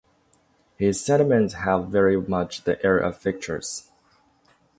[0.79, 3.91] His sentiments have very much the air of fixtures.